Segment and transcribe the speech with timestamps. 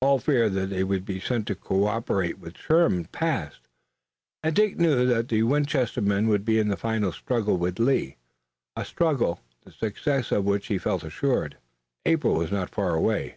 [0.00, 3.68] All fear that they would be sent to cooperate with Sherman passed,
[4.42, 8.16] and Dick knew that the Winchester men would be in the final struggle with Lee,
[8.74, 11.56] a struggle the success of which he felt assured.
[12.04, 13.36] April was not far away.